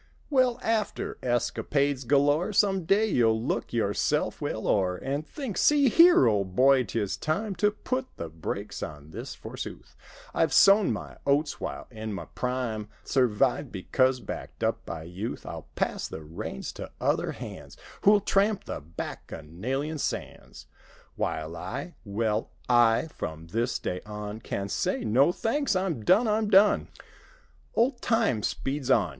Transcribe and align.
Well, 0.31 0.57
after 0.63 1.19
escapades 1.21 2.05
galore. 2.05 2.53
Some 2.53 2.85
day 2.85 3.05
you'll 3.05 3.39
look 3.39 3.71
yourself 3.71 4.41
well 4.41 4.67
o'er 4.67 4.95
And 4.97 5.27
think—"See 5.27 5.89
here, 5.89 6.25
old 6.25 6.55
boy, 6.55 6.85
'tis 6.85 7.15
time 7.15 7.53
To 7.57 7.69
put 7.69 8.07
the 8.17 8.27
brakes 8.27 8.81
on 8.81 9.11
this 9.11 9.35
forsooth: 9.35 9.95
I've 10.33 10.53
sown 10.53 10.91
my 10.91 11.17
oats 11.27 11.59
while 11.61 11.85
in 11.91 12.13
my 12.13 12.25
prime. 12.25 12.89
Survived, 13.03 13.71
because 13.71 14.19
backed 14.21 14.63
up 14.63 14.83
by 14.87 15.03
youth; 15.03 15.45
I'll 15.45 15.67
pass 15.75 16.07
the 16.07 16.23
reigns 16.23 16.71
to 16.71 16.89
other 16.99 17.33
hands 17.33 17.77
Who'll 18.01 18.21
tramp 18.21 18.63
the 18.63 18.79
Bacchanalian 18.81 19.99
sands; 19.99 20.65
While 21.15 21.55
I—^well, 21.55 22.47
I—from 22.67 23.49
this 23.49 23.77
day 23.77 24.01
on 24.07 24.39
Can 24.39 24.67
say, 24.67 25.03
'No, 25.03 25.31
thanks; 25.31 25.75
I'm 25.75 26.03
done. 26.03 26.27
I'm 26.27 26.49
done!'" 26.49 26.87
Old 27.75 28.01
time 28.01 28.41
speeds 28.41 28.89
on. 28.89 29.09